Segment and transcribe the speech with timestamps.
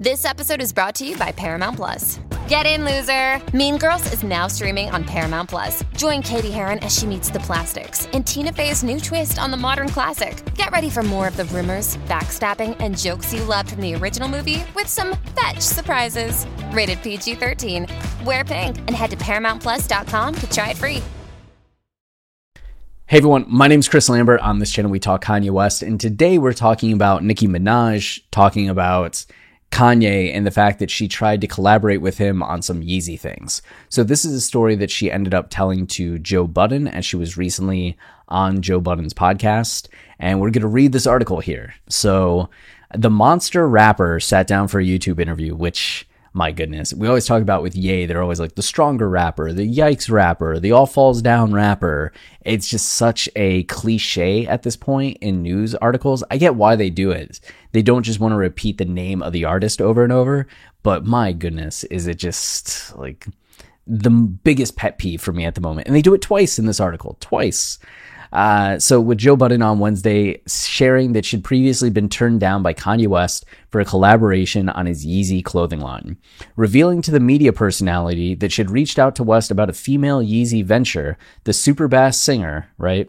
[0.00, 2.20] This episode is brought to you by Paramount Plus.
[2.48, 3.38] Get in, loser!
[3.54, 5.84] Mean Girls is now streaming on Paramount Plus.
[5.94, 9.58] Join Cady Heron as she meets the plastics in Tina Fey's new twist on the
[9.58, 10.42] modern classic.
[10.54, 14.26] Get ready for more of the rumors, backstabbing, and jokes you loved from the original
[14.26, 16.46] movie with some fetch surprises.
[16.72, 17.86] Rated PG 13.
[18.24, 21.02] Wear pink and head to ParamountPlus.com to try it free.
[23.04, 24.40] Hey everyone, my name is Chris Lambert.
[24.40, 28.70] On this channel, we talk Kanye West, and today we're talking about Nicki Minaj talking
[28.70, 29.26] about
[29.70, 33.62] Kanye and the fact that she tried to collaborate with him on some Yeezy things.
[33.88, 37.16] So this is a story that she ended up telling to Joe Budden as she
[37.16, 37.96] was recently
[38.28, 39.88] on Joe Budden's podcast.
[40.18, 41.74] And we're going to read this article here.
[41.88, 42.50] So
[42.94, 46.94] the monster rapper sat down for a YouTube interview, which my goodness.
[46.94, 50.58] We always talk about with Ye, they're always like the stronger rapper, the yikes rapper,
[50.58, 52.12] the all falls down rapper.
[52.42, 56.22] It's just such a cliche at this point in news articles.
[56.30, 57.40] I get why they do it.
[57.72, 60.46] They don't just want to repeat the name of the artist over and over,
[60.82, 63.26] but my goodness, is it just like
[63.90, 65.88] the biggest pet peeve for me at the moment.
[65.88, 67.78] And they do it twice in this article, twice.
[68.32, 72.74] Uh, so with Joe Budden on Wednesday sharing that she'd previously been turned down by
[72.74, 76.16] Kanye West for a collaboration on his Yeezy clothing line,
[76.56, 80.64] revealing to the media personality that she'd reached out to West about a female Yeezy
[80.64, 83.08] venture, the super bass singer, right?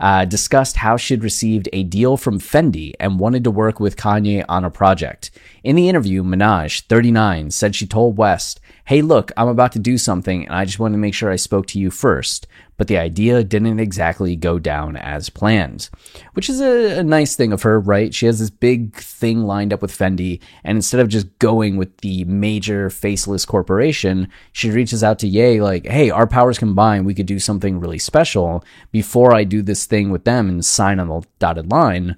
[0.00, 4.44] Uh, discussed how she'd received a deal from Fendi and wanted to work with Kanye
[4.48, 5.30] on a project.
[5.62, 9.96] In the interview, Minaj, 39, said she told West, Hey, look, I'm about to do
[9.96, 12.46] something and I just wanted to make sure I spoke to you first
[12.76, 15.88] but the idea didn't exactly go down as planned,
[16.34, 18.14] which is a, a, nice thing of her, right?
[18.14, 21.96] She has this big thing lined up with Fendi, and instead of just going with
[21.98, 27.14] the major faceless corporation, she reaches out to Ye like, hey, our powers combined, we
[27.14, 28.64] could do something really special.
[28.90, 32.16] Before I do this thing with them and sign on the dotted line,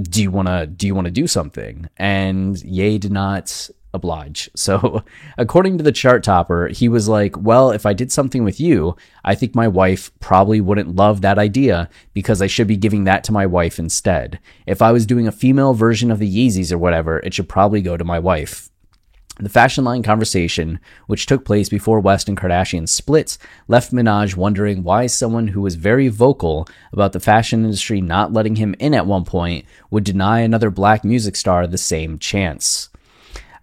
[0.00, 4.50] do you want to do you want to do something and ye did not oblige.
[4.54, 5.02] So,
[5.38, 8.96] according to the chart topper, he was like, Well, if I did something with you,
[9.24, 13.24] I think my wife probably wouldn't love that idea because I should be giving that
[13.24, 14.40] to my wife instead.
[14.66, 17.80] If I was doing a female version of the Yeezys or whatever, it should probably
[17.80, 18.68] go to my wife.
[19.40, 23.36] The fashion line conversation, which took place before West and Kardashian split,
[23.66, 28.54] left Minaj wondering why someone who was very vocal about the fashion industry not letting
[28.56, 32.90] him in at one point would deny another black music star the same chance.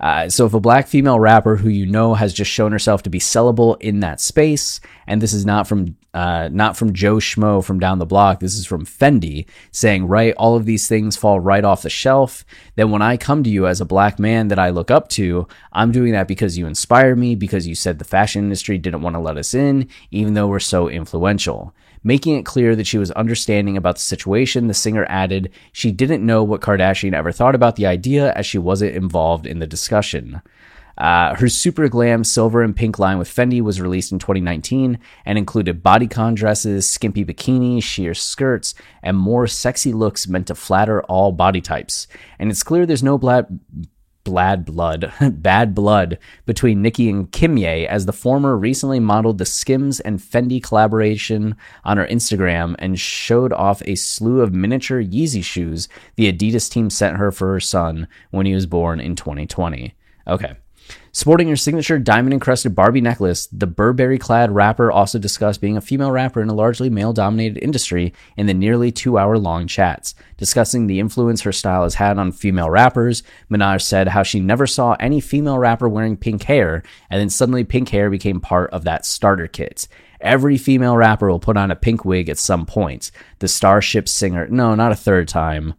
[0.01, 3.09] Uh, so if a black female rapper who you know has just shown herself to
[3.09, 7.63] be sellable in that space, and this is not from uh, not from Joe Schmo
[7.63, 11.40] from down the block, this is from Fendi saying, right, all of these things fall
[11.40, 12.44] right off the shelf.
[12.75, 15.47] Then when I come to you as a black man that I look up to,
[15.72, 19.16] I'm doing that because you inspired me, because you said the fashion industry didn't want
[19.16, 21.73] to let us in, even though we're so influential.
[22.03, 26.25] Making it clear that she was understanding about the situation, the singer added she didn't
[26.25, 30.41] know what Kardashian ever thought about the idea as she wasn't involved in the discussion.
[30.97, 35.38] Uh, her super glam silver and pink line with Fendi was released in 2019 and
[35.38, 41.31] included bodycon dresses, skimpy bikinis, sheer skirts, and more sexy looks meant to flatter all
[41.31, 42.07] body types.
[42.40, 43.45] And it's clear there's no black
[44.23, 49.99] bad blood, bad blood between Nicki and Kimye as the former recently modeled the Skims
[49.99, 55.87] and Fendi collaboration on her Instagram and showed off a slew of miniature Yeezy shoes
[56.15, 59.93] the Adidas team sent her for her son when he was born in 2020.
[60.27, 60.55] Okay.
[61.13, 65.81] Sporting her signature diamond encrusted Barbie necklace, the Burberry clad rapper also discussed being a
[65.81, 70.16] female rapper in a largely male dominated industry in the nearly two hour long chats.
[70.38, 74.66] Discussing the influence her style has had on female rappers, Minaj said how she never
[74.66, 78.85] saw any female rapper wearing pink hair, and then suddenly pink hair became part of
[78.85, 79.88] that starter kit.
[80.22, 83.12] Every female rapper will put on a pink wig at some point.
[83.40, 85.73] The Starship singer, no, not a third time.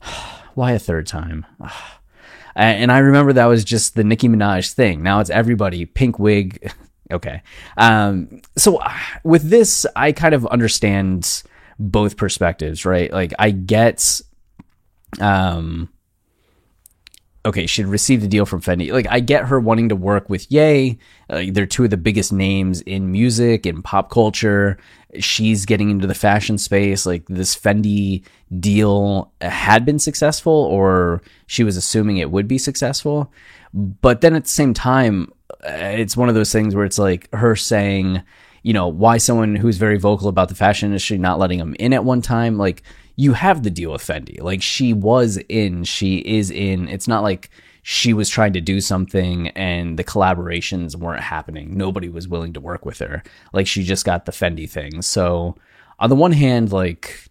[0.54, 1.46] Why a third time?
[2.54, 5.02] And I remember that was just the Nicki Minaj thing.
[5.02, 6.72] Now it's everybody pink wig.
[7.10, 7.42] okay.
[7.76, 8.92] Um, so uh,
[9.24, 11.42] with this, I kind of understand
[11.78, 13.12] both perspectives, right?
[13.12, 14.20] Like I get,
[15.20, 15.88] um,
[17.44, 18.92] okay, she'd received a deal from Fendi.
[18.92, 20.98] Like, I get her wanting to work with Ye.
[21.28, 24.78] Uh, they're two of the biggest names in music and pop culture.
[25.18, 27.04] She's getting into the fashion space.
[27.04, 28.24] Like, this Fendi
[28.60, 33.32] deal had been successful, or she was assuming it would be successful.
[33.74, 35.32] But then at the same time,
[35.64, 38.22] uh, it's one of those things where it's like her saying,
[38.62, 41.92] you know, why someone who's very vocal about the fashion industry not letting them in
[41.92, 42.82] at one time, like,
[43.16, 44.40] you have the deal with Fendi.
[44.40, 46.88] Like she was in, she is in.
[46.88, 47.50] It's not like
[47.82, 51.76] she was trying to do something and the collaborations weren't happening.
[51.76, 53.22] Nobody was willing to work with her.
[53.52, 55.02] Like she just got the Fendi thing.
[55.02, 55.56] So
[55.98, 57.28] on the one hand, like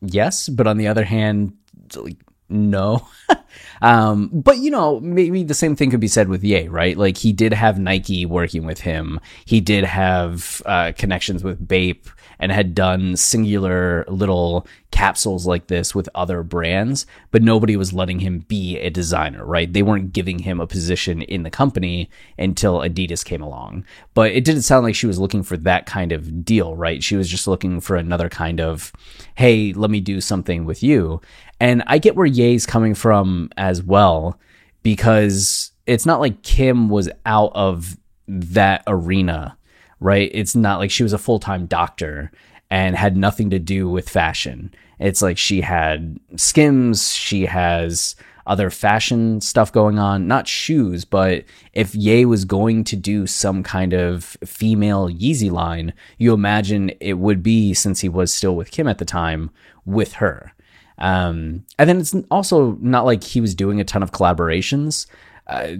[0.00, 1.54] yes, but on the other hand,
[1.94, 2.18] like
[2.48, 3.06] know.
[3.82, 6.96] um, but you know, maybe the same thing could be said with Ye, right?
[6.96, 9.20] Like he did have Nike working with him.
[9.44, 12.08] He did have uh, connections with Bape
[12.40, 18.18] and had done singular little capsules like this with other brands, but nobody was letting
[18.18, 19.72] him be a designer, right?
[19.72, 23.84] They weren't giving him a position in the company until Adidas came along.
[24.14, 27.02] But it didn't sound like she was looking for that kind of deal, right?
[27.02, 28.92] She was just looking for another kind of,
[29.36, 31.20] hey, let me do something with you.
[31.60, 34.38] And I get where Ye's coming from as well,
[34.82, 37.96] because it's not like Kim was out of
[38.26, 39.56] that arena
[40.00, 40.30] right?
[40.32, 42.32] It's not like she was a full time doctor
[42.70, 44.74] and had nothing to do with fashion.
[44.98, 48.16] It's like she had skims, she has
[48.46, 53.62] other fashion stuff going on, not shoes, but if Ye was going to do some
[53.62, 58.70] kind of female Yeezy line, you imagine it would be, since he was still with
[58.70, 59.50] Kim at the time,
[59.84, 60.52] with her.
[61.00, 65.06] Um, and then it's also not like he was doing a ton of collaborations.
[65.46, 65.74] Uh,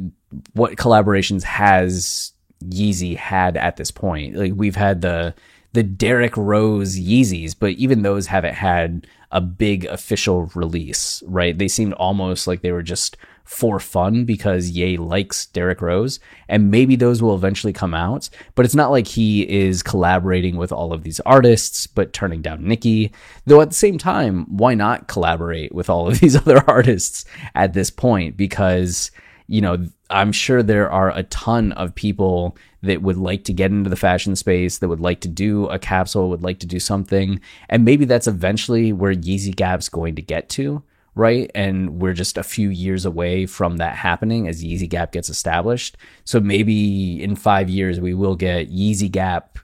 [0.54, 2.32] what collaborations has
[2.64, 4.36] Yeezy had at this point.
[4.36, 5.34] Like we've had the
[5.72, 11.56] the Derrick Rose Yeezys, but even those haven't had a big official release, right?
[11.56, 13.16] They seemed almost like they were just
[13.50, 18.30] for fun because Ye likes Derrick Rose, and maybe those will eventually come out.
[18.54, 22.64] But it's not like he is collaborating with all of these artists, but turning down
[22.64, 23.12] Nicki.
[23.46, 27.24] Though at the same time, why not collaborate with all of these other artists
[27.56, 28.36] at this point?
[28.36, 29.10] Because
[29.48, 33.72] you know, I'm sure there are a ton of people that would like to get
[33.72, 36.78] into the fashion space, that would like to do a capsule, would like to do
[36.78, 37.40] something.
[37.68, 40.84] And maybe that's eventually where Yeezy Gap's going to get to,
[41.20, 41.50] right?
[41.54, 45.98] And we're just a few years away from that happening as Yeezy Gap gets established.
[46.24, 49.58] So maybe in five years, we will get Yeezy Gap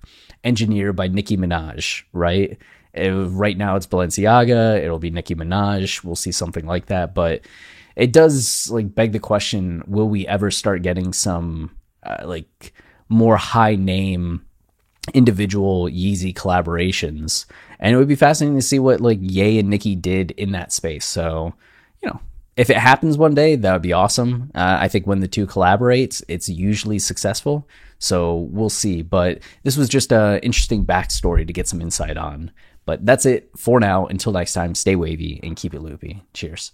[0.44, 2.58] engineered by Nicki Minaj, right?
[2.94, 6.05] Right now it's Balenciaga, it'll be Nicki Minaj.
[6.05, 7.14] We'll see something like that.
[7.14, 7.41] But
[7.97, 12.75] it does like beg the question: Will we ever start getting some uh, like
[13.09, 14.44] more high name
[15.14, 17.47] individual Yeezy collaborations?
[17.79, 20.73] And it would be fascinating to see what like Ye and Nicki did in that
[20.73, 21.05] space.
[21.05, 21.55] So
[22.03, 22.20] you know,
[22.56, 24.50] if it happens one day, that would be awesome.
[24.55, 27.69] Uh, I think when the two collaborates, it's usually successful.
[27.99, 29.03] So we'll see.
[29.03, 32.50] But this was just a interesting backstory to get some insight on.
[32.87, 34.06] But that's it for now.
[34.06, 36.23] Until next time, stay wavy and keep it loopy.
[36.32, 36.73] Cheers.